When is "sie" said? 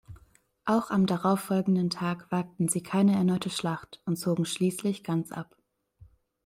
2.67-2.81